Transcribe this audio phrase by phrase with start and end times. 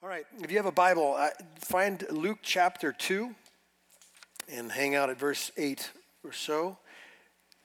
[0.00, 3.34] All right, if you have a Bible, uh, find Luke chapter 2
[4.48, 5.90] and hang out at verse 8
[6.22, 6.78] or so.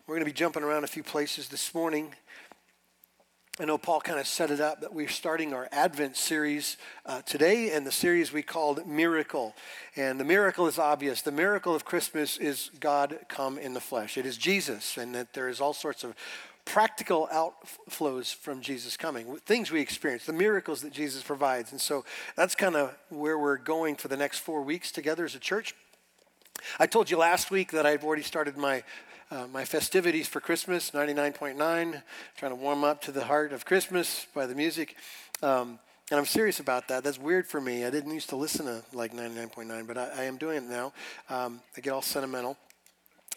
[0.08, 2.16] We're going to be jumping around a few places this morning.
[3.60, 7.22] I know Paul kind of set it up that we're starting our Advent series uh,
[7.22, 9.54] today, and the series we called Miracle.
[9.96, 11.22] And the miracle is obvious.
[11.22, 14.18] The miracle of Christmas is God come in the flesh.
[14.18, 16.16] It is Jesus, and that there is all sorts of
[16.66, 21.72] practical outflows from Jesus coming, things we experience, the miracles that Jesus provides.
[21.72, 22.06] And so
[22.36, 25.76] that's kind of where we're going for the next four weeks together as a church.
[26.80, 28.84] I told you last week that I've already started my
[29.32, 31.58] uh, my festivities for Christmas, 99.9,
[32.38, 34.96] trying to warm up to the heart of Christmas by the music.
[35.42, 35.80] Um,
[36.12, 37.04] and I'm serious about that.
[37.04, 37.84] That's weird for me.
[37.84, 40.94] I didn't used to listen to like 99.9, but I, I am doing it now.
[41.32, 42.58] Um, I get all sentimental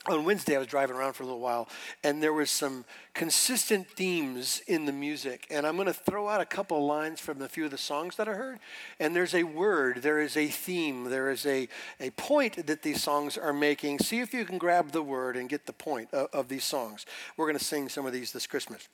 [0.09, 1.69] on Wednesday, I was driving around for a little while,
[2.05, 2.85] and there was some
[3.15, 5.47] consistent themes in the music.
[5.51, 7.79] And I'm going to throw out a couple of lines from a few of the
[7.79, 8.59] songs that I heard.
[9.01, 11.69] And there's a word, there is a theme, there is a,
[12.01, 13.99] a point that these songs are making.
[13.99, 17.07] See if you can grab the word and get the point of, of these songs.
[17.37, 18.89] We're going to sing some of these this Christmas.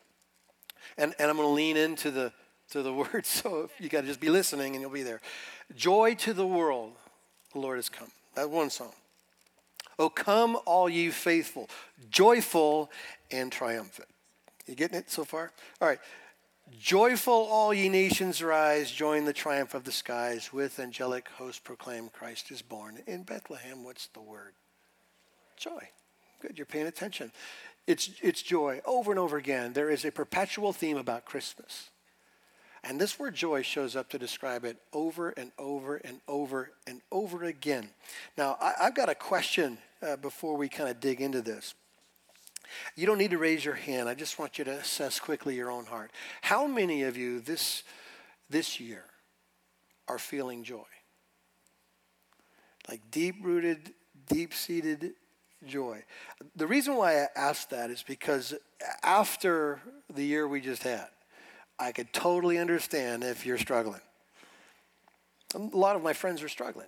[0.96, 2.33] And, and I'm going to lean into the,
[2.70, 5.20] to the words, so you got to just be listening and you'll be there.
[5.74, 6.92] Joy to the world,
[7.52, 8.08] the Lord has come.
[8.34, 8.92] That's one song.
[9.98, 11.68] Oh, come, all ye faithful,
[12.10, 12.90] joyful
[13.30, 14.08] and triumphant.
[14.66, 15.52] You getting it so far?
[15.80, 16.00] All right.
[16.78, 20.52] Joyful, all ye nations, rise, join the triumph of the skies.
[20.52, 23.00] With angelic hosts proclaim Christ is born.
[23.06, 24.54] In Bethlehem, what's the word?
[25.56, 25.88] Joy.
[26.40, 27.30] Good, you're paying attention.
[27.86, 29.72] It's, it's joy over and over again.
[29.72, 31.90] There is a perpetual theme about Christmas.
[32.84, 37.00] And this word joy shows up to describe it over and over and over and
[37.12, 37.89] over again.
[38.36, 41.74] Now, I, have got a question uh, before we kind of dig into this.
[42.97, 44.08] You don't need to raise your hand.
[44.08, 46.11] I just want you to assess quickly your own heart.
[46.41, 47.84] How many of you this,
[48.50, 49.05] this year
[50.08, 50.84] are feeling joy?
[52.89, 53.92] Like deep rooted,
[54.27, 55.12] deep seated
[55.67, 56.02] joy.
[56.56, 58.55] The reason why I ask that is because
[59.02, 59.80] after
[60.12, 61.06] the year we just had,
[61.82, 64.00] I could totally understand if you're struggling.
[65.54, 66.86] A lot of my friends are struggling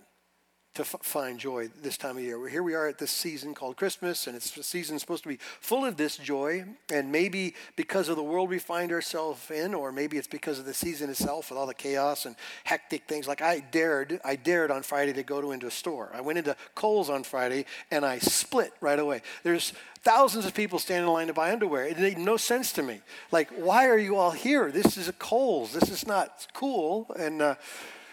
[0.75, 2.47] to f- find joy this time of year.
[2.47, 5.39] Here we are at this season called Christmas, and it's a season supposed to be
[5.59, 6.65] full of this joy.
[6.91, 10.65] And maybe because of the world we find ourselves in, or maybe it's because of
[10.65, 13.27] the season itself with all the chaos and hectic things.
[13.27, 16.11] Like I dared, I dared on Friday to go to into a store.
[16.13, 19.21] I went into Kohl's on Friday and I split right away.
[19.43, 21.85] There's thousands of people standing in line to buy underwear.
[21.85, 22.99] It made no sense to me.
[23.31, 24.71] Like, why are you all here?
[24.71, 25.73] This is a Kohl's.
[25.73, 27.07] This is not cool.
[27.17, 27.55] And uh,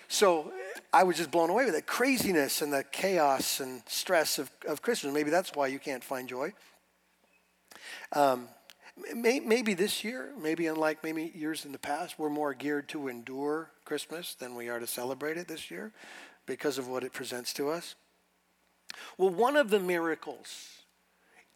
[0.08, 0.52] so
[0.92, 4.82] I was just blown away with the craziness and the chaos and stress of, of
[4.82, 5.14] Christmas.
[5.14, 6.52] Maybe that's why you can't find joy.
[8.12, 8.48] Um,
[9.14, 13.08] may, maybe this year, maybe unlike maybe years in the past, we're more geared to
[13.08, 15.92] endure Christmas than we are to celebrate it this year
[16.44, 17.94] because of what it presents to us.
[19.16, 20.82] Well, one of the miracles,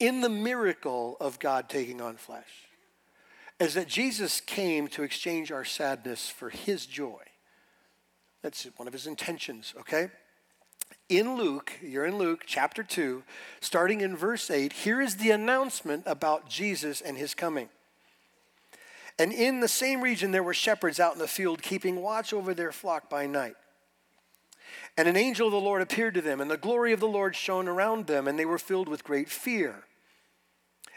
[0.00, 2.66] in the miracle of God taking on flesh,
[3.60, 7.22] is that Jesus came to exchange our sadness for his joy.
[8.46, 10.08] That's one of his intentions, okay?
[11.08, 13.24] In Luke, you're in Luke chapter 2,
[13.60, 17.70] starting in verse 8, here is the announcement about Jesus and his coming.
[19.18, 22.54] And in the same region, there were shepherds out in the field keeping watch over
[22.54, 23.56] their flock by night.
[24.96, 27.34] And an angel of the Lord appeared to them, and the glory of the Lord
[27.34, 29.82] shone around them, and they were filled with great fear.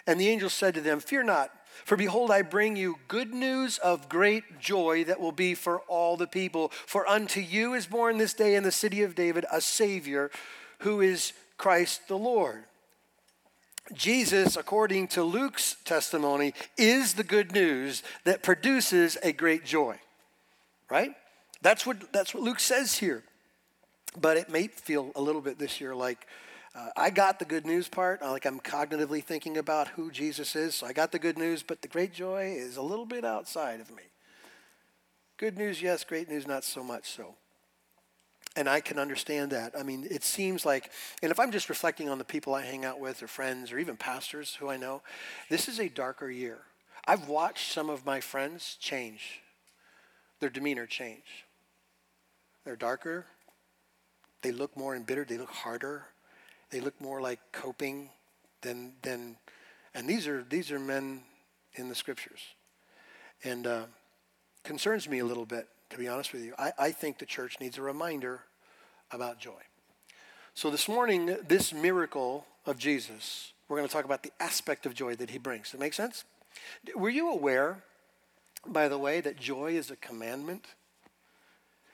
[0.06, 1.50] And the angel said to them, Fear not,
[1.86, 6.18] for behold, I bring you good news of great joy that will be for all
[6.18, 6.70] the people.
[6.86, 10.32] For unto you is born this day in the city of David a Savior
[10.80, 12.64] who is Christ the Lord.
[13.94, 20.00] Jesus, according to Luke's testimony, is the good news that produces a great joy.
[20.90, 21.16] Right?
[21.62, 23.24] That's what, that's what Luke says here.
[24.20, 26.26] But it may feel a little bit this year like,
[26.76, 28.22] uh, I got the good news part.
[28.22, 30.76] Like I'm cognitively thinking about who Jesus is.
[30.76, 33.80] So I got the good news, but the great joy is a little bit outside
[33.80, 34.04] of me.
[35.38, 36.04] Good news, yes.
[36.04, 37.36] Great news, not so much so.
[38.56, 39.74] And I can understand that.
[39.78, 40.92] I mean, it seems like,
[41.22, 43.80] and if I'm just reflecting on the people I hang out with, or friends, or
[43.80, 45.02] even pastors who I know,
[45.50, 46.60] this is a darker year.
[47.08, 49.40] I've watched some of my friends change,
[50.40, 51.46] their demeanor change.
[52.66, 53.26] They're darker,
[54.42, 56.06] they look more embittered, they look harder,
[56.70, 58.10] they look more like coping
[58.62, 59.38] than than
[59.94, 61.22] and these are these are men
[61.74, 62.42] in the scriptures.
[63.44, 63.84] And uh,
[64.64, 66.54] concerns me a little bit to be honest with you.
[66.60, 68.42] I, I think the church needs a reminder
[69.12, 69.62] about joy.
[70.54, 74.96] So this morning this miracle of jesus we're going to talk about the aspect of
[74.96, 75.66] joy that he brings.
[75.66, 76.26] Does that make sense?
[76.96, 77.84] Were you aware
[78.66, 80.66] by the way that joy is a commandment?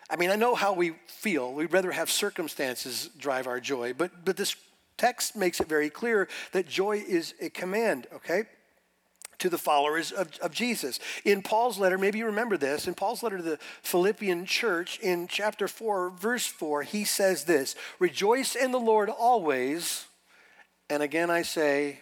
[0.09, 1.51] I mean, I know how we feel.
[1.51, 4.55] We'd rather have circumstances drive our joy, but, but this
[4.97, 8.43] text makes it very clear that joy is a command, okay?
[9.39, 10.99] To the followers of, of Jesus.
[11.23, 15.27] In Paul's letter, maybe you remember this, in Paul's letter to the Philippian church in
[15.27, 20.05] chapter 4, verse 4, he says this Rejoice in the Lord always,
[20.89, 21.99] and again I say,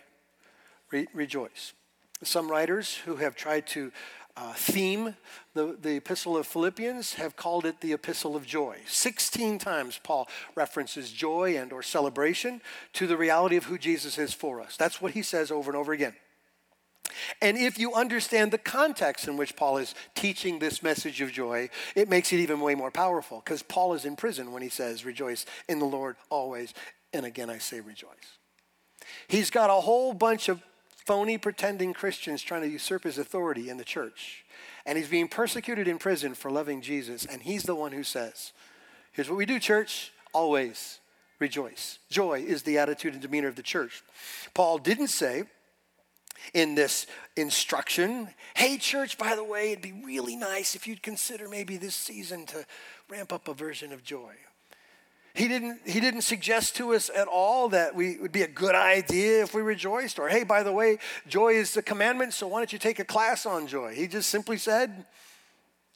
[0.91, 1.73] re- rejoice.
[2.21, 3.91] Some writers who have tried to
[4.35, 5.15] uh, theme
[5.53, 8.77] the, the epistle of Philippians have called it the epistle of joy.
[8.87, 12.61] 16 times Paul references joy and or celebration
[12.93, 14.75] to the reality of who Jesus is for us.
[14.75, 16.15] That's what he says over and over again.
[17.41, 21.69] And if you understand the context in which Paul is teaching this message of joy,
[21.95, 25.05] it makes it even way more powerful because Paul is in prison when he says,
[25.05, 26.73] Rejoice in the Lord always.
[27.13, 28.39] And again, I say rejoice.
[29.27, 30.61] He's got a whole bunch of
[31.05, 34.45] phony pretending Christians trying to usurp his authority in the church.
[34.85, 37.25] And he's being persecuted in prison for loving Jesus.
[37.25, 38.53] And he's the one who says,
[39.11, 40.99] Here's what we do, church, always
[41.39, 41.99] rejoice.
[42.09, 44.03] Joy is the attitude and demeanor of the church.
[44.53, 45.43] Paul didn't say
[46.53, 47.05] in this
[47.35, 51.95] instruction, Hey, church, by the way, it'd be really nice if you'd consider maybe this
[51.95, 52.65] season to
[53.09, 54.33] ramp up a version of joy.
[55.33, 58.75] He didn't, he didn't suggest to us at all that we would be a good
[58.75, 62.59] idea if we rejoiced, or hey, by the way, joy is the commandment, so why
[62.59, 63.95] don't you take a class on joy?
[63.95, 65.05] He just simply said,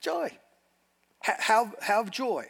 [0.01, 0.31] joy.
[1.21, 2.47] have, have joy.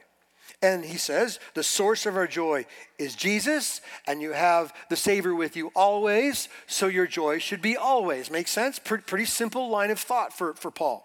[0.62, 2.66] And he says, the source of our joy
[2.98, 7.76] is Jesus, and you have the Savior with you always, so your joy should be
[7.76, 8.32] always.
[8.32, 8.80] Make sense?
[8.80, 11.04] Pretty simple line of thought for, for Paul.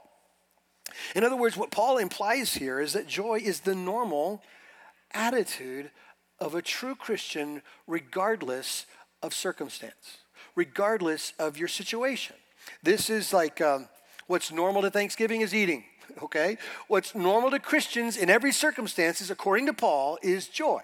[1.16, 4.42] In other words, what Paul implies here is that joy is the normal
[5.14, 5.90] attitude
[6.38, 8.86] of a true Christian, regardless
[9.22, 10.18] of circumstance,
[10.54, 12.36] regardless of your situation.
[12.82, 13.88] This is like um,
[14.26, 15.84] what's normal to Thanksgiving is eating,
[16.22, 16.58] okay?
[16.88, 20.80] What's normal to Christians in every circumstances, according to Paul, is joy.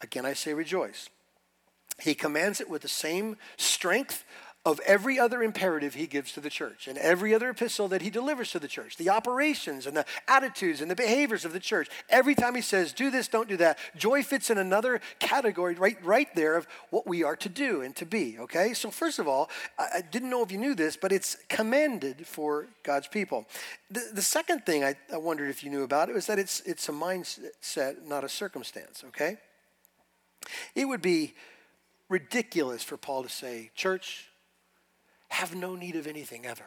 [0.00, 1.08] Again, I say rejoice.
[1.98, 4.24] He commands it with the same strength
[4.66, 8.10] of every other imperative he gives to the church and every other epistle that he
[8.10, 11.88] delivers to the church, the operations and the attitudes and the behaviors of the church.
[12.10, 16.04] Every time he says, do this, don't do that, joy fits in another category right,
[16.04, 18.74] right there of what we are to do and to be, okay?
[18.74, 19.48] So, first of all,
[19.78, 23.46] I, didn't know if you knew this, but it's commanded for God's people.
[23.88, 26.60] The, the second thing I, I wondered if you knew about it was that it's,
[26.62, 29.36] it's a mindset, not a circumstance, okay?
[30.74, 31.34] It would be
[32.08, 34.28] ridiculous for Paul to say, Church,
[35.28, 36.64] have no need of anything ever.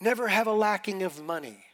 [0.00, 1.64] Never have a lacking of money.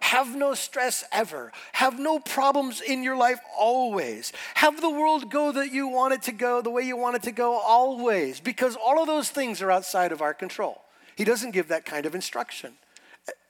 [0.00, 1.52] Have no stress ever.
[1.72, 4.32] Have no problems in your life always.
[4.54, 7.22] Have the world go that you want it to go, the way you want it
[7.22, 10.82] to go always, because all of those things are outside of our control.
[11.16, 12.74] He doesn't give that kind of instruction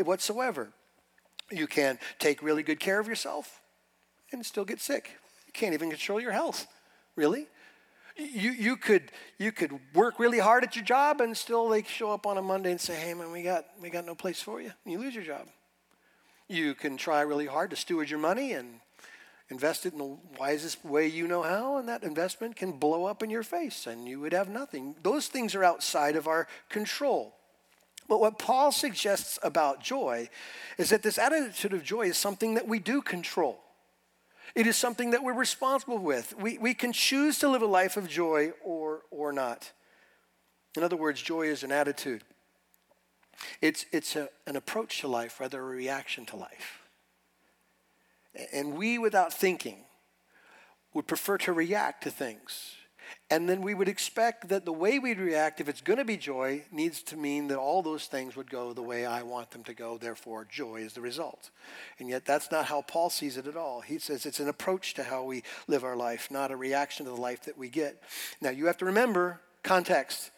[0.04, 0.68] whatsoever.
[1.50, 3.60] You can take really good care of yourself
[4.30, 5.18] and still get sick.
[5.46, 6.66] You can't even control your health,
[7.16, 7.48] really.
[8.16, 12.12] You, you, could, you could work really hard at your job and still they show
[12.12, 14.60] up on a Monday and say, hey, man, we got, we got no place for
[14.60, 14.72] you.
[14.84, 15.48] And you lose your job.
[16.48, 18.80] You can try really hard to steward your money and
[19.48, 23.22] invest it in the wisest way you know how, and that investment can blow up
[23.22, 24.94] in your face and you would have nothing.
[25.02, 27.34] Those things are outside of our control.
[28.08, 30.28] But what Paul suggests about joy
[30.76, 33.58] is that this attitude of joy is something that we do control.
[34.54, 36.34] It is something that we're responsible with.
[36.38, 39.72] We, we can choose to live a life of joy or, or not.
[40.76, 42.22] In other words, joy is an attitude,
[43.60, 46.80] it's, it's a, an approach to life rather a reaction to life.
[48.52, 49.84] And we, without thinking,
[50.94, 52.76] would prefer to react to things
[53.30, 56.18] and then we would expect that the way we'd react, if it's going to be
[56.18, 59.64] joy, needs to mean that all those things would go the way I want them
[59.64, 59.96] to go.
[59.96, 61.48] Therefore, joy is the result.
[61.98, 63.80] And yet, that's not how Paul sees it at all.
[63.80, 67.12] He says it's an approach to how we live our life, not a reaction to
[67.12, 68.02] the life that we get.
[68.42, 70.30] Now, you have to remember context.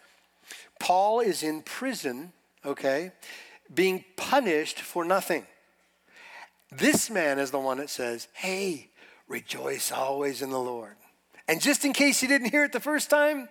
[0.79, 2.33] Paul is in prison,
[2.64, 3.11] okay,
[3.75, 5.47] being punished for nothing.
[6.71, 8.91] This man is the one that says, Hey,
[9.26, 10.95] rejoice always in the Lord.
[11.49, 13.49] And just in case you didn't hear it the first time,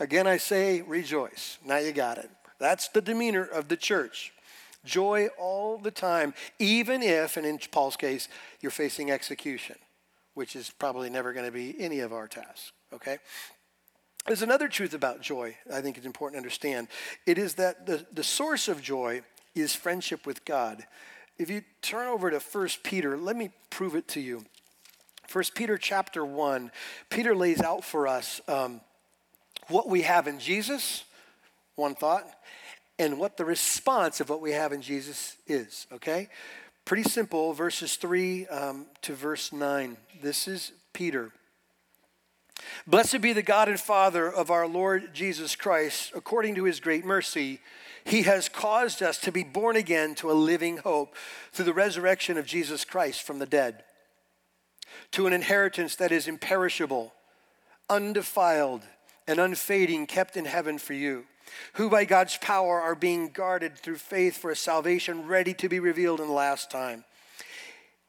[0.00, 1.58] again I say rejoice.
[1.64, 2.30] Now you got it.
[2.58, 4.32] That's the demeanor of the church.
[4.84, 8.28] Joy all the time, even if, and in Paul's case,
[8.60, 9.76] you're facing execution,
[10.34, 13.18] which is probably never going to be any of our tasks, okay?
[14.26, 16.88] There's another truth about joy I think it's important to understand.
[17.26, 19.22] It is that the, the source of joy
[19.54, 20.84] is friendship with God.
[21.38, 24.44] If you turn over to 1 Peter, let me prove it to you.
[25.26, 26.70] First Peter chapter 1,
[27.10, 28.80] Peter lays out for us um,
[29.68, 31.04] what we have in Jesus,
[31.76, 32.24] one thought,
[32.98, 36.28] and what the response of what we have in Jesus is, okay?
[36.84, 39.96] Pretty simple, verses 3 um, to verse 9.
[40.22, 41.32] This is Peter.
[42.86, 46.12] Blessed be the God and Father of our Lord Jesus Christ.
[46.14, 47.60] According to his great mercy,
[48.04, 51.14] he has caused us to be born again to a living hope
[51.52, 53.82] through the resurrection of Jesus Christ from the dead,
[55.12, 57.12] to an inheritance that is imperishable,
[57.88, 58.82] undefiled,
[59.26, 61.24] and unfading, kept in heaven for you,
[61.74, 65.80] who by God's power are being guarded through faith for a salvation ready to be
[65.80, 67.04] revealed in the last time.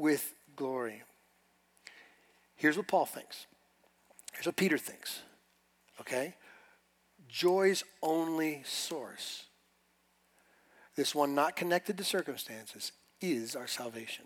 [0.00, 1.02] with glory.
[2.56, 3.46] Here's what Paul thinks.
[4.32, 5.20] Here's what Peter thinks.
[6.00, 6.34] Okay?
[7.28, 9.44] Joy's only source,
[10.96, 14.24] this one not connected to circumstances, is our salvation.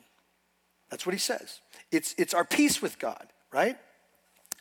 [0.91, 1.61] That's what he says.
[1.91, 3.77] It's, it's our peace with God, right?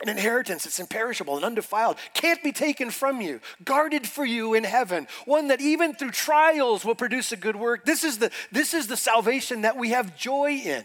[0.01, 4.63] An inheritance that's imperishable and undefiled, can't be taken from you, guarded for you in
[4.63, 7.85] heaven, one that even through trials will produce a good work.
[7.85, 10.83] This is the, this is the salvation that we have joy in.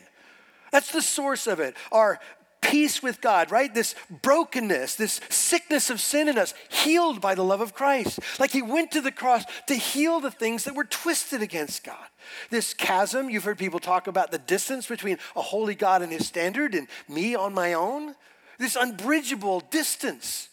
[0.73, 1.77] That's the source of it.
[1.93, 2.21] Our
[2.61, 3.73] peace with God, right?
[3.73, 8.21] This brokenness, this sickness of sin in us, healed by the love of Christ.
[8.39, 12.07] Like he went to the cross to heal the things that were twisted against God.
[12.51, 16.27] This chasm, you've heard people talk about the distance between a holy God and his
[16.27, 18.15] standard and me on my own.
[18.59, 20.49] This unbridgeable distance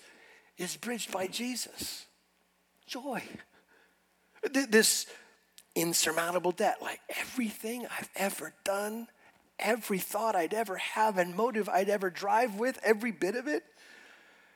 [0.57, 2.05] is bridged by Jesus.
[2.85, 3.23] Joy.
[4.69, 5.07] This
[5.73, 9.07] insurmountable debt, like everything I've ever done
[9.59, 13.63] every thought I'd ever have and motive I'd ever drive with, every bit of it,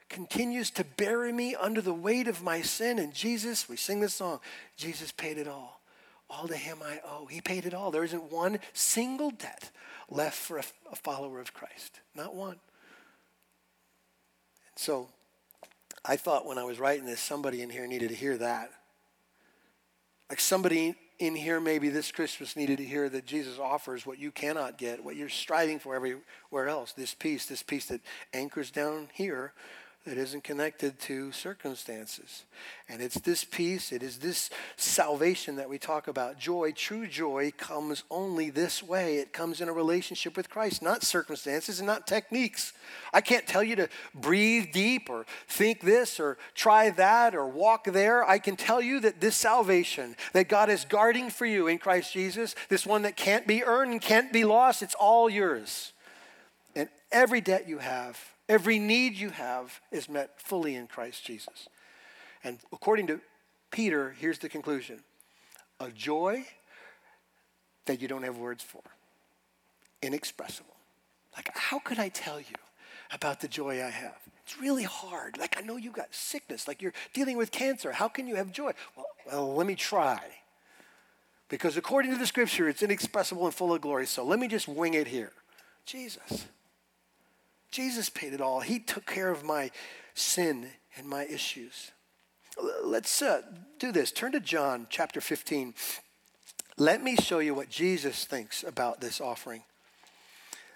[0.10, 3.00] continues to bury me under the weight of my sin.
[3.00, 4.40] And Jesus, we sing this song,
[4.76, 5.82] Jesus paid it all.
[6.30, 7.26] All to him I owe.
[7.26, 7.90] He paid it all.
[7.90, 9.72] There isn't one single debt
[10.10, 12.02] left for a, a follower of Christ.
[12.16, 12.52] Not one.
[12.52, 12.60] And
[14.76, 15.10] so
[16.06, 18.70] I thought when I was writing this, somebody in here needed to hear that.
[20.30, 24.32] Like somebody in here maybe this Christmas needed to hear that Jesus offers what you
[24.32, 26.94] cannot get, what you're striving for everywhere else.
[26.94, 28.02] This peace, this peace that
[28.34, 29.54] anchors down here
[30.06, 32.46] that isn't connected to circumstances.
[32.88, 36.40] And it's this peace, it is this salvation that we talk about.
[36.40, 39.18] Joy, true joy, comes only this way.
[39.18, 42.74] It comes in a relationship with Christ, not circumstances and not techniques.
[43.14, 47.84] I can't tell you to breathe deep or think this or try that or walk
[47.84, 48.28] there.
[48.28, 52.14] I can tell you that this salvation that God is guarding for you in Christ
[52.14, 55.94] Jesus, this one that can't be earned can't be lost, it's all yours.
[56.76, 61.70] And every debt you have, Every need you have is met fully in Christ Jesus.
[62.44, 63.22] And according to
[63.70, 65.02] Peter, here's the conclusion
[65.80, 66.46] a joy
[67.86, 68.82] that you don't have words for,
[70.02, 70.76] inexpressible.
[71.38, 72.56] Like, how could I tell you
[73.14, 74.18] about the joy I have?
[74.44, 75.38] It's really hard.
[75.38, 77.92] Like, I know you got sickness, like you're dealing with cancer.
[77.92, 78.72] How can you have joy?
[78.98, 80.20] Well, well let me try.
[81.50, 84.08] Because according to the scripture, it's inexpressible and full of glory.
[84.08, 85.32] So let me just wing it here.
[85.86, 86.48] Jesus.
[87.72, 88.62] Jesus paid it all.
[88.62, 89.72] He took care of my
[90.14, 91.92] sin and my issues.
[92.84, 93.42] Let's uh,
[93.78, 94.12] do this.
[94.12, 95.74] Turn to John chapter 15.
[96.78, 99.64] Let me show you what Jesus thinks about this offering.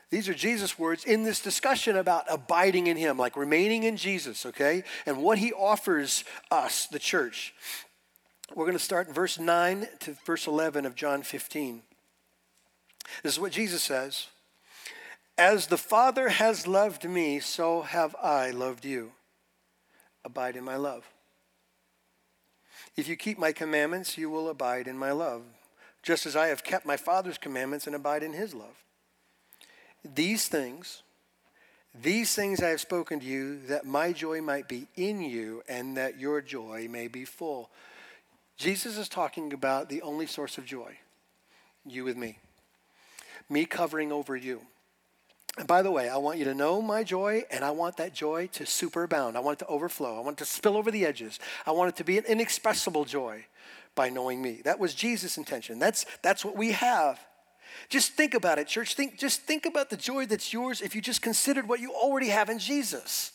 [0.09, 4.45] These are Jesus' words in this discussion about abiding in Him, like remaining in Jesus,
[4.45, 4.83] okay?
[5.07, 7.55] And what He offers us, the church.
[8.53, 11.81] We're going to start in verse 9 to verse 11 of John 15.
[13.23, 14.27] This is what Jesus says.
[15.37, 19.13] As the Father has loved me, so have I loved you.
[20.23, 21.09] Abide in my love.
[22.95, 25.41] If you keep my commandments, you will abide in my love,
[26.03, 28.83] just as I have kept my Father's commandments and abide in his love.
[30.03, 31.01] These things,
[31.99, 35.97] these things I have spoken to you, that my joy might be in you and
[35.97, 37.71] that your joy may be full.
[38.57, 40.97] Jesus is talking about the only source of joy
[41.85, 42.37] you with me,
[43.49, 44.61] me covering over you.
[45.57, 48.13] And by the way, I want you to know my joy, and I want that
[48.13, 49.35] joy to superabound.
[49.35, 50.17] I want it to overflow.
[50.17, 51.39] I want it to spill over the edges.
[51.67, 53.45] I want it to be an inexpressible joy
[53.93, 54.61] by knowing me.
[54.63, 55.77] That was Jesus' intention.
[55.77, 57.19] That's, that's what we have.
[57.89, 58.95] Just think about it, church.
[58.95, 62.29] Think, just think about the joy that's yours if you just considered what you already
[62.29, 63.31] have in Jesus.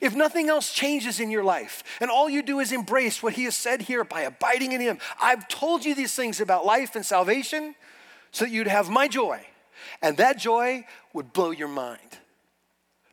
[0.00, 3.44] If nothing else changes in your life and all you do is embrace what he
[3.44, 7.06] has said here by abiding in him, I've told you these things about life and
[7.06, 7.76] salvation
[8.32, 9.46] so that you'd have my joy.
[10.02, 10.84] And that joy
[11.14, 12.18] would blow your mind.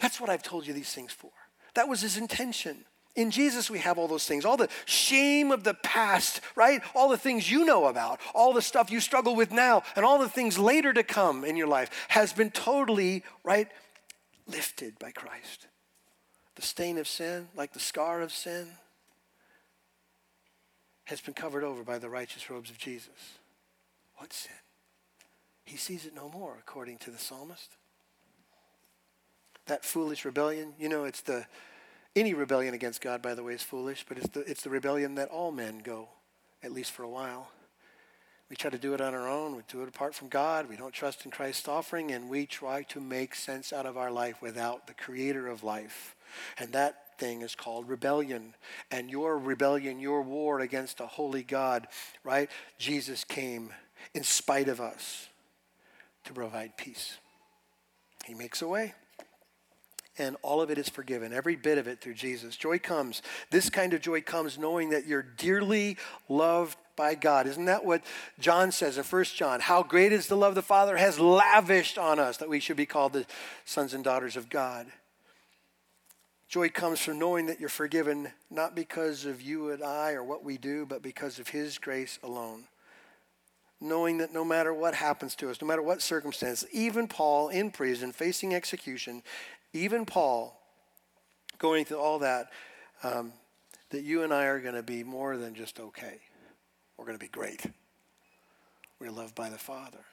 [0.01, 1.31] That's what I've told you these things for.
[1.75, 2.83] That was his intention.
[3.15, 6.81] In Jesus, we have all those things, all the shame of the past, right?
[6.95, 10.19] All the things you know about, all the stuff you struggle with now, and all
[10.19, 13.67] the things later to come in your life has been totally, right,
[14.47, 15.67] lifted by Christ.
[16.55, 18.67] The stain of sin, like the scar of sin,
[21.05, 23.37] has been covered over by the righteous robes of Jesus.
[24.15, 24.51] What sin?
[25.65, 27.75] He sees it no more, according to the psalmist.
[29.67, 31.45] That foolish rebellion, you know, it's the
[32.15, 35.15] any rebellion against God, by the way, is foolish, but it's the, it's the rebellion
[35.15, 36.09] that all men go,
[36.61, 37.49] at least for a while.
[38.49, 39.55] We try to do it on our own.
[39.55, 40.67] We do it apart from God.
[40.67, 44.11] We don't trust in Christ's offering, and we try to make sense out of our
[44.11, 46.17] life without the creator of life.
[46.57, 48.55] And that thing is called rebellion.
[48.91, 51.87] And your rebellion, your war against a holy God,
[52.25, 52.49] right?
[52.77, 53.71] Jesus came
[54.13, 55.29] in spite of us
[56.25, 57.17] to provide peace.
[58.25, 58.93] He makes a way
[60.17, 62.57] and all of it is forgiven, every bit of it through Jesus.
[62.57, 63.21] Joy comes.
[63.49, 67.47] This kind of joy comes knowing that you're dearly loved by God.
[67.47, 68.03] Isn't that what
[68.39, 69.61] John says in 1 John?
[69.61, 72.85] How great is the love the Father has lavished on us that we should be
[72.85, 73.25] called the
[73.65, 74.87] sons and daughters of God.
[76.51, 80.43] Joy comes from knowing that you're forgiven not because of you and I or what
[80.43, 82.65] we do, but because of His grace alone.
[83.79, 87.71] Knowing that no matter what happens to us, no matter what circumstance, even Paul in
[87.71, 89.23] prison facing execution,
[89.73, 90.59] even Paul,
[91.57, 92.47] going through all that,
[93.03, 93.33] um,
[93.89, 96.19] that you and I are going to be more than just okay.
[96.97, 97.65] We're going to be great.
[98.99, 100.05] We're loved by the Father.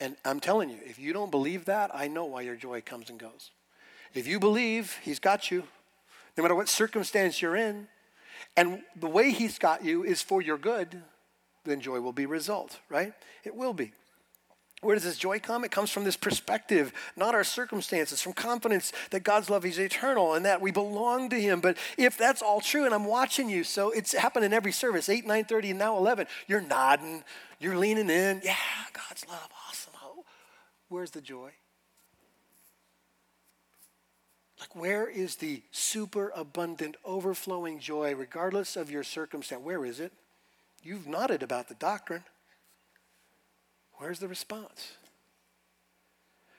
[0.00, 3.08] And I'm telling you, if you don't believe that, I know why your joy comes
[3.08, 3.50] and goes.
[4.14, 5.64] If you believe He's got you,
[6.36, 7.88] no matter what circumstance you're in,
[8.56, 11.02] and the way He's got you is for your good,
[11.64, 13.12] then joy will be result, right?
[13.44, 13.92] It will be.
[14.82, 15.64] Where does this joy come?
[15.64, 20.34] It comes from this perspective, not our circumstances, from confidence that God's love is eternal
[20.34, 21.60] and that we belong to Him.
[21.60, 25.08] But if that's all true, and I'm watching you, so it's happened in every service,
[25.08, 27.22] 8, 9, 30, and now 11, you're nodding,
[27.60, 28.40] you're leaning in.
[28.42, 28.56] Yeah,
[28.92, 29.92] God's love, awesome.
[30.02, 30.24] Oh,
[30.88, 31.52] where's the joy?
[34.58, 39.62] Like, where is the super abundant, overflowing joy, regardless of your circumstance?
[39.62, 40.12] Where is it?
[40.82, 42.24] You've nodded about the doctrine.
[44.02, 44.94] Where's the response?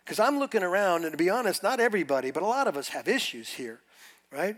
[0.06, 2.88] Because I'm looking around, and to be honest, not everybody, but a lot of us
[2.88, 3.82] have issues here,
[4.32, 4.56] right?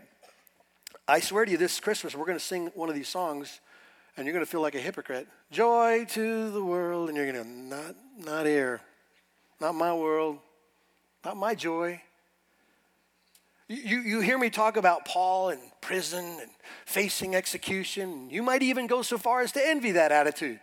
[1.08, 3.58] I swear to you, this Christmas, we're going to sing one of these songs,
[4.16, 5.26] and you're going to feel like a hypocrite.
[5.50, 8.80] Joy to the world, and you're going to, not, not here,
[9.60, 10.38] not my world,
[11.24, 12.00] not my joy.
[13.66, 16.50] You, you hear me talk about Paul in prison and
[16.84, 18.30] facing execution.
[18.30, 20.60] You might even go so far as to envy that attitude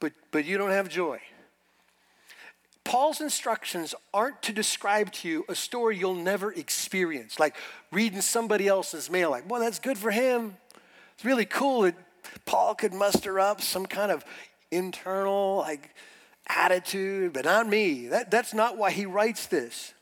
[0.00, 1.20] but, but you don't have joy.
[2.84, 7.56] Paul's instructions aren't to describe to you a story you'll never experience, like
[7.90, 10.56] reading somebody else's mail, like, well, that's good for him.
[11.14, 11.96] It's really cool that
[12.44, 14.24] Paul could muster up some kind of
[14.70, 15.94] internal like
[16.48, 18.06] attitude, but not me.
[18.06, 19.92] That, that's not why he writes this.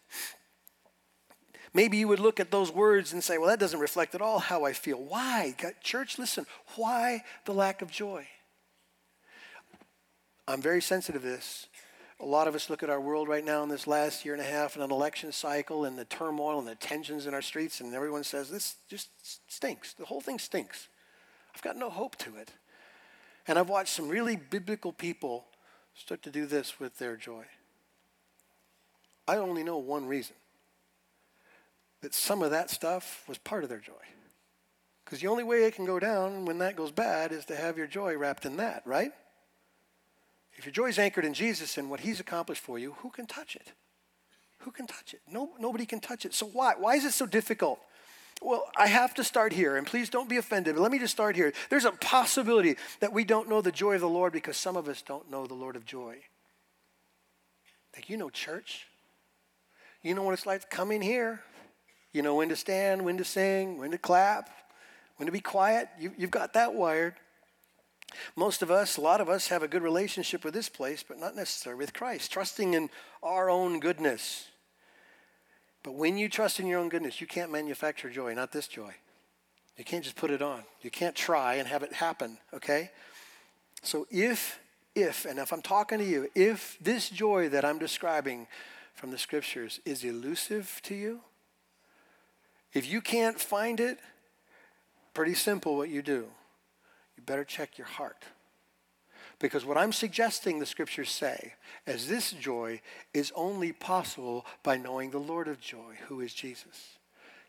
[1.73, 4.39] Maybe you would look at those words and say, well, that doesn't reflect at all
[4.39, 4.99] how I feel.
[4.99, 5.55] Why?
[5.83, 8.27] Church, listen, why the lack of joy?
[10.47, 11.67] I'm very sensitive to this.
[12.21, 14.43] A lot of us look at our world right now in this last year and
[14.43, 17.81] a half in an election cycle and the turmoil and the tensions in our streets,
[17.81, 19.09] and everyone says, This just
[19.51, 19.95] stinks.
[19.95, 20.89] The whole thing stinks.
[21.55, 22.53] I've got no hope to it.
[23.47, 25.47] And I've watched some really biblical people
[25.95, 27.45] start to do this with their joy.
[29.27, 30.37] I only know one reason
[32.03, 33.93] that some of that stuff was part of their joy.
[35.05, 37.79] Because the only way it can go down when that goes bad is to have
[37.79, 39.13] your joy wrapped in that, right?
[40.57, 43.27] If your joy is anchored in Jesus and what he's accomplished for you, who can
[43.27, 43.73] touch it?
[44.59, 45.21] Who can touch it?
[45.31, 46.33] No, nobody can touch it.
[46.33, 46.75] So why?
[46.79, 47.81] Why is it so difficult?
[48.41, 51.13] Well, I have to start here, and please don't be offended, but let me just
[51.13, 51.53] start here.
[51.71, 54.89] There's a possibility that we don't know the joy of the Lord because some of
[54.89, 56.17] us don't know the Lord of joy.
[57.95, 58.87] Like, you know, church.
[60.03, 61.41] You know what it's like to come in here.
[62.13, 64.51] You know when to stand, when to sing, when to clap,
[65.17, 65.89] when to be quiet.
[65.99, 67.15] You, you've got that wired.
[68.37, 71.19] Most of us, a lot of us, have a good relationship with this place, but
[71.19, 72.91] not necessarily with Christ, trusting in
[73.23, 74.49] our own goodness.
[75.83, 78.95] But when you trust in your own goodness, you can't manufacture joy, not this joy.
[79.77, 80.63] You can't just put it on.
[80.83, 82.91] You can't try and have it happen, okay?
[83.83, 84.61] So if,
[84.95, 88.47] if, and if I'm talking to you, if this joy that I'm describing
[88.95, 91.21] from the scriptures is elusive to you,
[92.73, 93.99] if you can't find it,
[95.13, 96.27] pretty simple what you do
[97.17, 98.25] you better check your heart.
[99.39, 101.55] Because what I'm suggesting the scriptures say
[101.87, 102.81] is this joy
[103.13, 106.99] is only possible by knowing the Lord of joy, who is Jesus.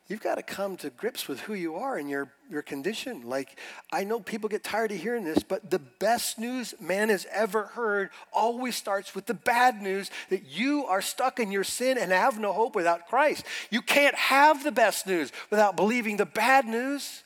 [0.07, 3.23] You've got to come to grips with who you are and your, your condition.
[3.23, 3.57] Like,
[3.91, 7.63] I know people get tired of hearing this, but the best news man has ever
[7.63, 12.11] heard always starts with the bad news that you are stuck in your sin and
[12.11, 13.45] have no hope without Christ.
[13.71, 17.23] You can't have the best news without believing the bad news.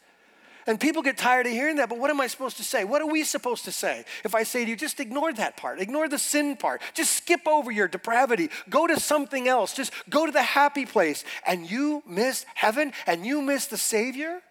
[0.69, 2.83] And people get tired of hearing that, but what am I supposed to say?
[2.83, 4.05] What are we supposed to say?
[4.23, 7.47] If I say to you, just ignore that part, ignore the sin part, just skip
[7.47, 12.03] over your depravity, go to something else, just go to the happy place, and you
[12.05, 14.43] miss heaven and you miss the Savior?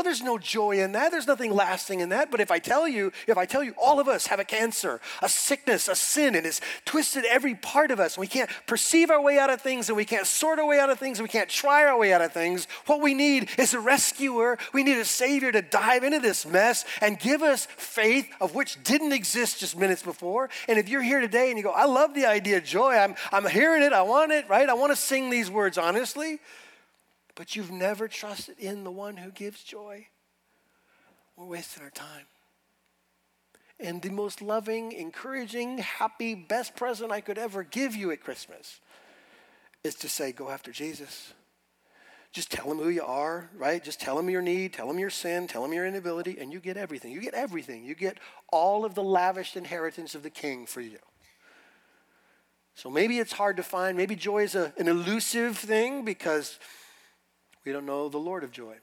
[0.00, 1.10] Well, there's no joy in that.
[1.10, 2.30] There's nothing lasting in that.
[2.30, 4.98] But if I tell you, if I tell you all of us have a cancer,
[5.20, 9.10] a sickness, a sin, and it's twisted every part of us, and we can't perceive
[9.10, 11.24] our way out of things, and we can't sort our way out of things, and
[11.24, 14.56] we can't try our way out of things, what we need is a rescuer.
[14.72, 18.82] We need a savior to dive into this mess and give us faith of which
[18.82, 20.48] didn't exist just minutes before.
[20.66, 23.16] And if you're here today and you go, I love the idea of joy, I'm,
[23.32, 24.66] I'm hearing it, I want it, right?
[24.66, 26.40] I want to sing these words honestly
[27.40, 30.06] but you've never trusted in the one who gives joy,
[31.38, 32.26] we're wasting our time.
[33.80, 38.78] And the most loving, encouraging, happy, best present I could ever give you at Christmas
[39.82, 41.32] is to say, go after Jesus.
[42.30, 43.82] Just tell him who you are, right?
[43.82, 46.60] Just tell him your need, tell him your sin, tell him your inability, and you
[46.60, 47.10] get everything.
[47.10, 47.86] You get everything.
[47.86, 48.18] You get
[48.52, 50.98] all of the lavished inheritance of the king for you.
[52.74, 53.96] So maybe it's hard to find.
[53.96, 56.58] Maybe joy is a, an elusive thing because
[57.64, 58.76] we don't know the Lord of joy.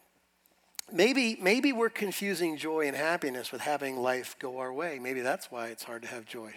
[0.91, 4.99] Maybe, maybe we're confusing joy and happiness with having life go our way.
[4.99, 6.53] Maybe that's why it's hard to have joy,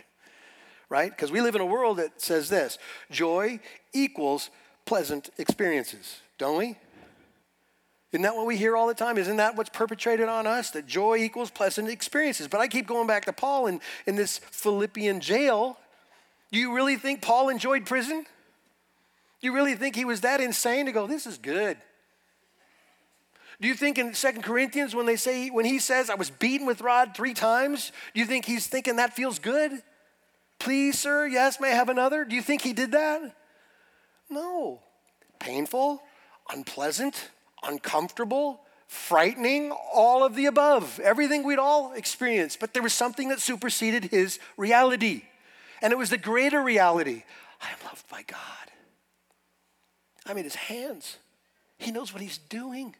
[0.88, 1.10] right?
[1.10, 2.78] Because we live in a world that says this
[3.10, 3.58] joy
[3.92, 4.50] equals
[4.84, 6.76] pleasant experiences, don't we?
[8.12, 9.18] Isn't that what we hear all the time?
[9.18, 10.70] Isn't that what's perpetrated on us?
[10.72, 12.48] That joy equals pleasant experiences.
[12.48, 15.78] But I keep going back to Paul in, in this Philippian jail.
[16.50, 18.26] Do you really think Paul enjoyed prison?
[19.40, 21.76] Do you really think he was that insane to go, this is good?
[23.60, 26.66] Do you think in Second Corinthians when they say when he says I was beaten
[26.66, 29.82] with rod 3 times, do you think he's thinking that feels good?
[30.58, 32.24] Please, sir, yes, may I have another?
[32.24, 33.36] Do you think he did that?
[34.28, 34.80] No.
[35.38, 36.02] Painful,
[36.50, 37.30] unpleasant,
[37.62, 42.56] uncomfortable, frightening, all of the above, everything we'd all experience.
[42.56, 45.22] But there was something that superseded his reality.
[45.82, 47.24] And it was the greater reality.
[47.62, 48.38] I am loved by God.
[50.26, 51.18] I mean, his hands.
[51.78, 52.94] He knows what he's doing.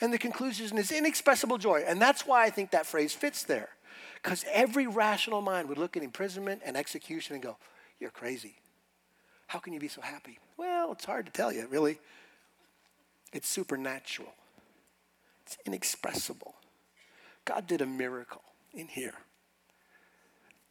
[0.00, 1.84] And the conclusion is inexpressible joy.
[1.86, 3.70] And that's why I think that phrase fits there.
[4.22, 7.56] Because every rational mind would look at imprisonment and execution and go,
[7.98, 8.56] You're crazy.
[9.46, 10.38] How can you be so happy?
[10.56, 11.98] Well, it's hard to tell you, really.
[13.32, 14.32] It's supernatural,
[15.44, 16.54] it's inexpressible.
[17.44, 18.42] God did a miracle
[18.74, 19.14] in here.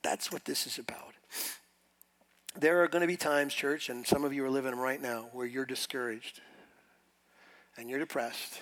[0.01, 1.13] That's what this is about.
[2.59, 5.01] There are going to be times, church, and some of you are living them right
[5.01, 6.41] now, where you're discouraged
[7.77, 8.59] and you're depressed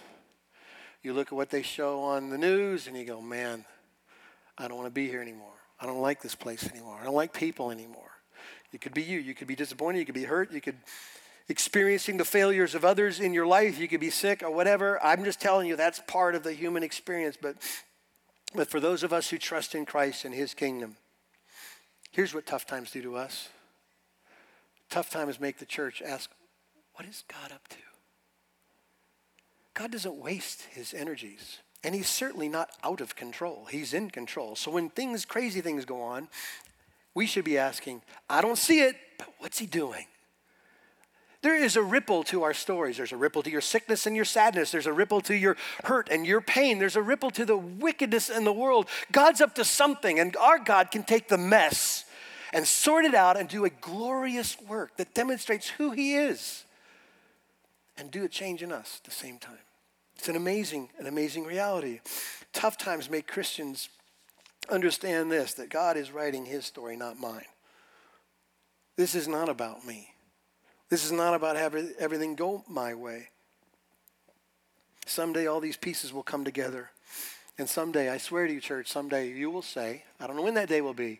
[1.04, 3.66] you look at what they show on the news and you go, man,
[4.58, 5.54] I don't want to be here anymore.
[5.80, 6.98] I don't like this place anymore.
[7.00, 8.12] I don't like people anymore.
[8.72, 9.20] It could be you.
[9.20, 10.00] You could be disappointed.
[10.00, 10.52] You could be hurt.
[10.52, 10.78] You could
[11.50, 13.78] experiencing the failures of others in your life.
[13.78, 15.04] You could be sick or whatever.
[15.04, 17.38] I'm just telling you that's part of the human experience.
[17.39, 17.58] But,
[18.56, 20.96] but for those of us who trust in Christ and His kingdom,
[22.12, 23.50] here's what tough times do to us.
[24.89, 26.30] Tough times make the church ask,
[26.96, 27.92] what is God up to?
[29.73, 31.59] God doesn't waste his energies.
[31.83, 33.67] And he's certainly not out of control.
[33.69, 34.55] He's in control.
[34.55, 36.29] So when things, crazy things go on,
[37.13, 40.05] we should be asking, I don't see it, but what's he doing?
[41.41, 42.95] There is a ripple to our stories.
[42.95, 44.71] There's a ripple to your sickness and your sadness.
[44.71, 46.79] There's a ripple to your hurt and your pain.
[46.79, 48.88] There's a ripple to the wickedness in the world.
[49.12, 52.05] God's up to something, and our God can take the mess
[52.53, 56.63] and sort it out and do a glorious work that demonstrates who He is
[57.97, 59.58] and do a change in us at the same time.
[60.15, 61.99] It's an amazing, an amazing reality.
[62.53, 63.89] Tough times make Christians
[64.69, 67.45] understand this that God is writing his story, not mine.
[68.95, 70.10] This is not about me.
[70.89, 73.29] This is not about having everything go my way.
[75.06, 76.91] Someday all these pieces will come together.
[77.58, 80.56] And someday, I swear to you, church, someday you will say, I don't know when
[80.56, 81.19] that day will be,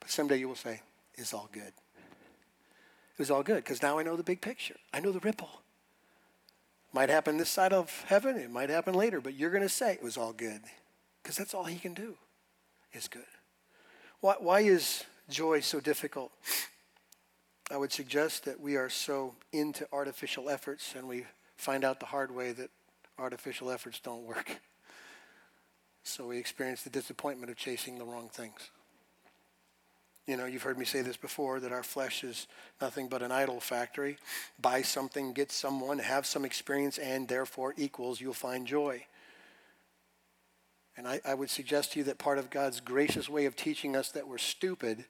[0.00, 0.80] but someday you will say,
[1.14, 1.72] it's all good.
[3.12, 4.76] It was all good because now I know the big picture.
[4.94, 5.50] I know the ripple.
[6.92, 9.92] Might happen this side of heaven, it might happen later, but you're going to say
[9.92, 10.60] it was all good
[11.22, 12.16] because that's all he can do
[12.92, 13.22] is good.
[14.20, 16.32] Why, why is joy so difficult?
[17.70, 21.24] I would suggest that we are so into artificial efforts and we
[21.56, 22.70] find out the hard way that
[23.18, 24.60] artificial efforts don't work.
[26.02, 28.70] So we experience the disappointment of chasing the wrong things.
[30.26, 32.46] You know, you've heard me say this before that our flesh is
[32.80, 34.16] nothing but an idol factory.
[34.60, 39.04] Buy something, get someone, have some experience, and therefore equals you'll find joy.
[40.96, 43.96] And I, I, would suggest to you that part of God's gracious way of teaching
[43.96, 45.04] us that we're stupid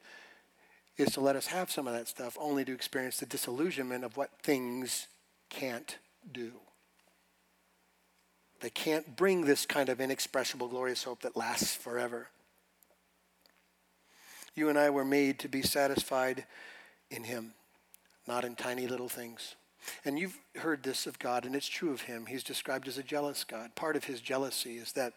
[0.97, 4.15] is to let us have some of that stuff, only to experience the disillusionment of
[4.15, 5.07] what things
[5.49, 5.97] can't
[6.31, 6.53] do.
[8.61, 12.29] They can't bring this kind of inexpressible, glorious hope that lasts forever.
[14.55, 16.45] You and I were made to be satisfied
[17.09, 17.53] in Him,
[18.27, 19.55] not in tiny little things.
[20.05, 22.25] And you've heard this of God, and it's true of Him.
[22.25, 23.73] He's described as a jealous God.
[23.75, 25.13] Part of His jealousy is that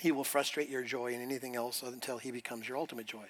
[0.00, 3.26] He will frustrate your joy in anything else until He becomes your ultimate joy.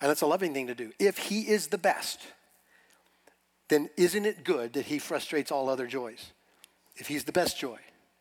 [0.00, 0.92] And that's a loving thing to do.
[0.98, 2.20] If He is the best,
[3.68, 6.32] then isn't it good that He frustrates all other joys?
[6.96, 7.78] If He's the best joy.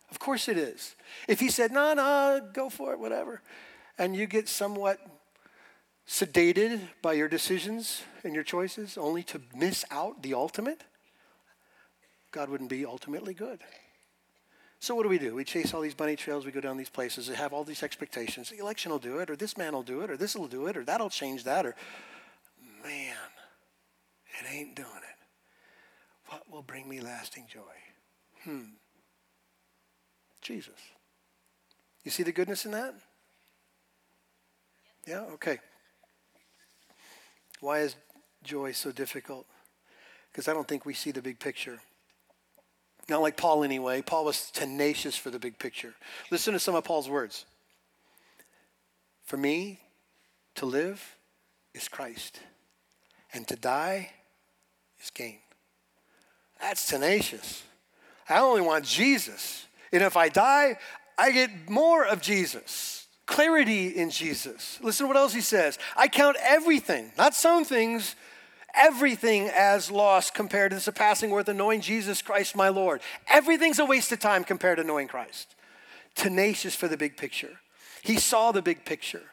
[0.09, 0.95] Of course it is.
[1.27, 3.41] If He said, no, no, go for it, whatever,
[3.97, 4.99] and you get somewhat
[6.07, 10.83] sedated by your decisions and your choices only to miss out the ultimate,
[12.31, 13.59] God wouldn't be ultimately good.
[14.79, 15.33] So what do we do?
[15.33, 17.83] We chase all these bunny trails, we go down these places, and have all these
[17.83, 18.49] expectations.
[18.49, 20.67] The election will do it, or this man will do it, or this will do
[20.67, 21.75] it, or that'll change that, or
[22.83, 23.15] man,
[24.39, 26.29] it ain't doing it.
[26.29, 27.61] What will bring me lasting joy?
[28.43, 28.61] Hmm.
[30.41, 30.79] Jesus.
[32.03, 32.93] You see the goodness in that?
[35.07, 35.59] Yeah, okay.
[37.59, 37.95] Why is
[38.43, 39.45] joy so difficult?
[40.31, 41.79] Because I don't think we see the big picture.
[43.09, 44.01] Not like Paul, anyway.
[44.01, 45.93] Paul was tenacious for the big picture.
[46.29, 47.45] Listen to some of Paul's words.
[49.23, 49.79] For me,
[50.55, 51.17] to live
[51.73, 52.39] is Christ,
[53.33, 54.09] and to die
[55.01, 55.39] is gain.
[56.59, 57.63] That's tenacious.
[58.29, 59.65] I only want Jesus.
[59.91, 60.77] And if I die,
[61.17, 64.79] I get more of Jesus clarity in Jesus.
[64.81, 65.77] Listen to what else he says.
[65.95, 68.15] I count everything, not some things,
[68.73, 73.01] everything as lost compared to the surpassing worth of knowing Jesus Christ my Lord.
[73.27, 75.55] Everything's a waste of time compared to knowing Christ.
[76.15, 77.59] Tenacious for the big picture.
[78.01, 79.23] He saw the big picture.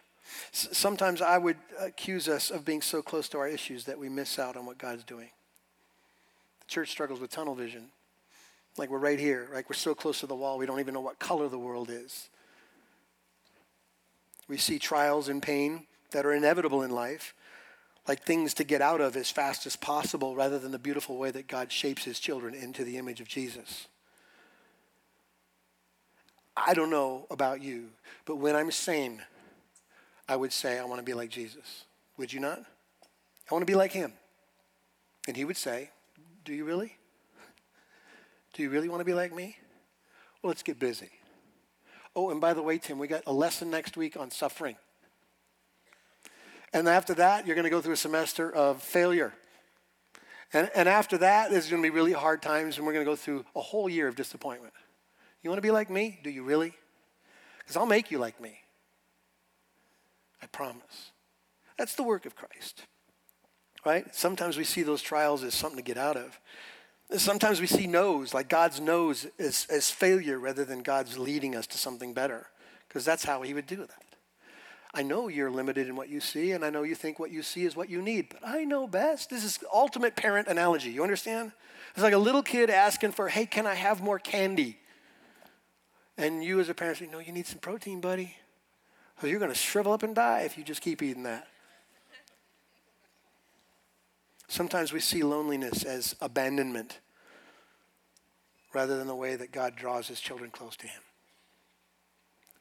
[0.52, 4.38] Sometimes I would accuse us of being so close to our issues that we miss
[4.38, 5.30] out on what God's doing.
[6.61, 7.87] The church struggles with tunnel vision.
[8.76, 11.00] Like we're right here, like we're so close to the wall, we don't even know
[11.00, 12.28] what color the world is.
[14.48, 17.35] We see trials and pain that are inevitable in life,
[18.07, 21.30] like things to get out of as fast as possible rather than the beautiful way
[21.30, 23.88] that God shapes his children into the image of Jesus.
[26.57, 27.88] I don't know about you,
[28.26, 29.22] but when I'm sane,
[30.28, 31.85] I would say, I want to be like Jesus.
[32.16, 32.61] Would you not?
[32.61, 34.12] I want to be like him.
[35.26, 35.90] And he would say,
[36.44, 36.96] Do you really?
[38.52, 39.57] Do you really want to be like me?
[40.42, 41.11] Well, let's get busy.
[42.16, 44.77] Oh, and by the way, Tim, we got a lesson next week on suffering.
[46.72, 49.33] And after that, you're going to go through a semester of failure.
[50.53, 53.11] And, and after that, there's going to be really hard times, and we're going to
[53.11, 54.74] go through a whole year of disappointment.
[55.42, 56.18] You want to be like me?
[56.22, 56.72] Do you really?
[57.59, 58.59] Because I'll make you like me.
[60.42, 61.11] I promise.
[61.79, 62.85] That's the work of Christ.
[63.85, 64.14] Right?
[64.14, 66.40] Sometimes we see those trials as something to get out of.
[67.17, 71.67] Sometimes we see no's, like God's no's, as, as failure rather than God's leading us
[71.69, 72.47] to something better,
[72.88, 74.03] because that's how He would do that.
[74.95, 77.43] I know you're limited in what you see, and I know you think what you
[77.43, 79.29] see is what you need, but I know best.
[79.29, 80.90] This is ultimate parent analogy.
[80.90, 81.53] You understand?
[81.95, 84.79] It's like a little kid asking for, hey, can I have more candy?
[86.17, 88.37] And you as a parent say, no, you need some protein, buddy.
[89.14, 91.49] Because you're going to shrivel up and die if you just keep eating that.
[94.55, 97.01] Sometimes we see loneliness as abandonment
[98.73, 101.01] rather than the way that God draws his children close to him.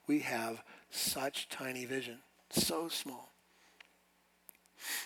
[0.08, 2.18] We have such tiny vision,
[2.50, 3.30] so small.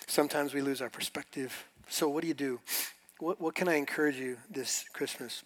[0.07, 1.67] Sometimes we lose our perspective.
[1.89, 2.59] So, what do you do?
[3.19, 5.43] What, what can I encourage you this Christmas?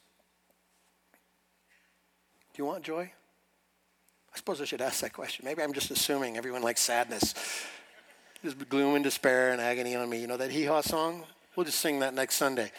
[2.53, 3.11] Do you want joy?
[4.33, 5.43] I suppose I should ask that question.
[5.43, 7.33] Maybe I'm just assuming everyone likes sadness.
[8.45, 10.21] Just gloom and despair and agony on me.
[10.21, 11.25] You know that hee haw song?
[11.55, 12.71] We'll just sing that next Sunday.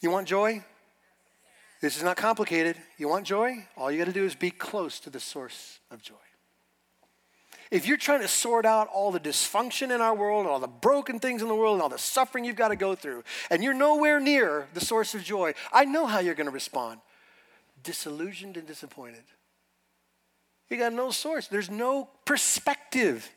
[0.00, 0.64] You want joy?
[1.80, 2.76] This is not complicated.
[2.96, 3.66] You want joy?
[3.76, 6.14] All you got to do is be close to the source of joy.
[7.70, 10.68] If you're trying to sort out all the dysfunction in our world, and all the
[10.68, 13.62] broken things in the world, and all the suffering you've got to go through, and
[13.62, 17.00] you're nowhere near the source of joy, I know how you're going to respond
[17.82, 19.22] disillusioned and disappointed.
[20.68, 23.30] You got no source, there's no perspective.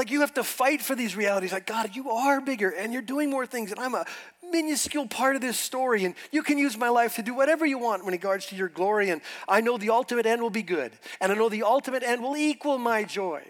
[0.00, 1.52] Like you have to fight for these realities.
[1.52, 4.06] Like, God, you are bigger and you're doing more things, and I'm a
[4.50, 7.76] minuscule part of this story, and you can use my life to do whatever you
[7.76, 9.10] want in regards to your glory.
[9.10, 12.22] And I know the ultimate end will be good, and I know the ultimate end
[12.22, 13.42] will equal my joy.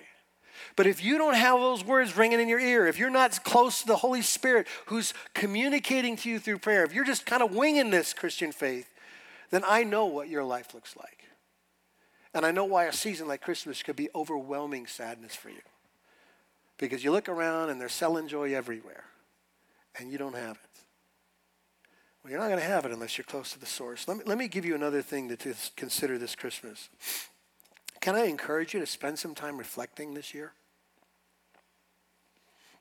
[0.74, 3.82] But if you don't have those words ringing in your ear, if you're not close
[3.82, 7.54] to the Holy Spirit who's communicating to you through prayer, if you're just kind of
[7.54, 8.92] winging this Christian faith,
[9.50, 11.26] then I know what your life looks like.
[12.34, 15.62] And I know why a season like Christmas could be overwhelming sadness for you.
[16.80, 19.04] Because you look around and they're selling joy everywhere,
[19.98, 20.80] and you don't have it.
[22.22, 24.08] Well, you're not going to have it unless you're close to the source.
[24.08, 26.88] Let me, let me give you another thing to, to consider this Christmas.
[28.00, 30.52] Can I encourage you to spend some time reflecting this year?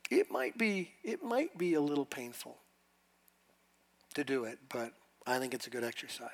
[0.09, 2.57] It might be, it might be a little painful
[4.13, 4.93] to do it, but
[5.27, 6.29] I think it's a good exercise.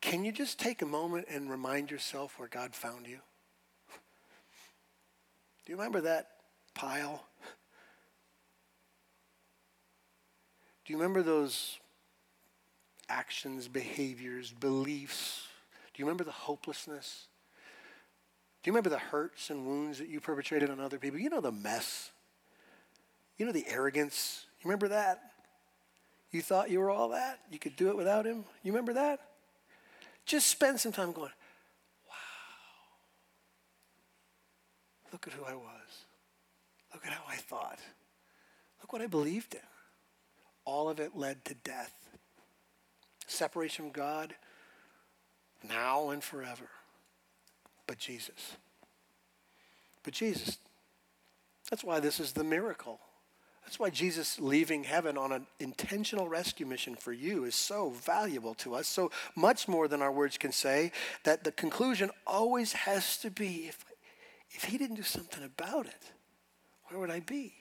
[0.00, 3.18] Can you just take a moment and remind yourself where God found you?
[5.66, 6.28] Do you remember that
[6.74, 7.24] pile?
[10.84, 11.78] Do you remember those
[13.08, 15.48] actions, behaviors, beliefs?
[15.92, 17.26] Do you remember the hopelessness?
[18.62, 21.18] Do you remember the hurts and wounds that you perpetrated on other people?
[21.18, 22.12] You know the mess.
[23.36, 24.46] You know the arrogance.
[24.60, 25.32] You remember that?
[26.30, 27.40] You thought you were all that?
[27.50, 28.44] You could do it without him?
[28.62, 29.20] You remember that?
[30.26, 31.30] Just spend some time going,
[35.16, 36.04] look at who I was.
[36.92, 37.78] Look at how I thought.
[38.82, 39.60] Look what I believed in.
[40.66, 41.94] All of it led to death.
[43.26, 44.34] Separation from God,
[45.66, 46.68] now and forever.
[47.86, 48.58] But Jesus.
[50.02, 50.58] But Jesus.
[51.70, 53.00] That's why this is the miracle
[53.66, 58.54] that's why Jesus leaving heaven on an intentional rescue mission for you is so valuable
[58.54, 60.92] to us, so much more than our words can say,
[61.24, 63.84] that the conclusion always has to be if,
[64.50, 66.12] if he didn't do something about it,
[66.86, 67.54] where would I be?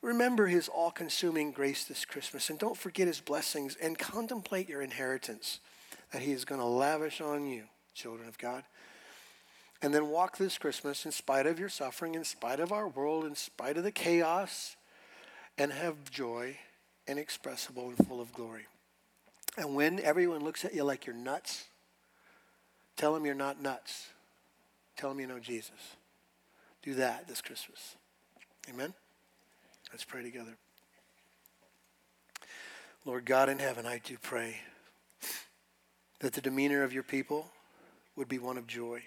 [0.00, 4.82] Remember his all consuming grace this Christmas and don't forget his blessings and contemplate your
[4.82, 5.60] inheritance
[6.12, 8.64] that he is going to lavish on you, children of God.
[9.80, 13.24] And then walk this Christmas in spite of your suffering, in spite of our world,
[13.24, 14.76] in spite of the chaos,
[15.58, 16.56] and have joy
[17.06, 18.66] inexpressible and full of glory.
[19.56, 21.64] And when everyone looks at you like you're nuts,
[22.96, 24.08] tell them you're not nuts.
[24.96, 25.96] Tell them you know Jesus.
[26.82, 27.96] Do that this Christmas.
[28.68, 28.94] Amen?
[29.90, 30.56] Let's pray together.
[33.04, 34.60] Lord God in heaven, I do pray
[36.20, 37.50] that the demeanor of your people
[38.14, 39.02] would be one of joy.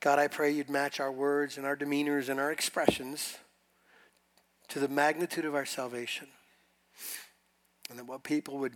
[0.00, 3.38] God, I pray you'd match our words and our demeanors and our expressions
[4.68, 6.28] to the magnitude of our salvation.
[7.90, 8.74] And that what people would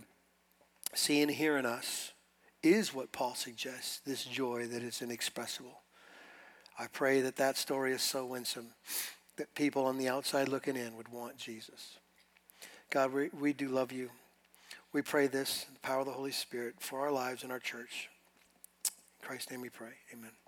[0.93, 2.11] see and hear in us
[2.63, 5.81] is what Paul suggests this joy that is inexpressible.
[6.77, 8.67] I pray that that story is so winsome
[9.37, 11.97] that people on the outside looking in would want Jesus.
[12.89, 14.09] God, we, we do love you.
[14.91, 17.59] We pray this in the power of the Holy Spirit for our lives and our
[17.59, 18.09] church.
[18.85, 19.93] In Christ's name we pray.
[20.13, 20.38] Amen.